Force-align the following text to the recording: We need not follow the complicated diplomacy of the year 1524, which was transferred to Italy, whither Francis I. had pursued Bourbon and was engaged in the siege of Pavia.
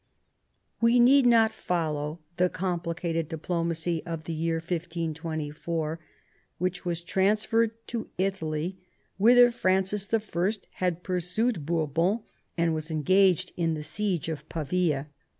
We 0.81 0.99
need 0.99 1.27
not 1.27 1.53
follow 1.53 2.21
the 2.37 2.49
complicated 2.49 3.29
diplomacy 3.29 4.01
of 4.03 4.23
the 4.23 4.33
year 4.33 4.55
1524, 4.55 5.99
which 6.57 6.83
was 6.83 7.03
transferred 7.03 7.73
to 7.89 8.09
Italy, 8.17 8.79
whither 9.17 9.51
Francis 9.51 10.11
I. 10.11 10.51
had 10.77 11.03
pursued 11.03 11.67
Bourbon 11.67 12.21
and 12.57 12.73
was 12.73 12.89
engaged 12.89 13.51
in 13.55 13.75
the 13.75 13.83
siege 13.83 14.27
of 14.27 14.49
Pavia. 14.49 15.07